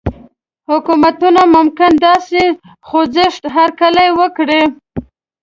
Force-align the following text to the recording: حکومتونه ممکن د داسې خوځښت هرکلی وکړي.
حکومتونه 0.69 1.41
ممکن 1.55 1.91
د 1.97 2.01
داسې 2.07 2.41
خوځښت 2.87 3.43
هرکلی 3.55 4.07
وکړي. 4.19 4.61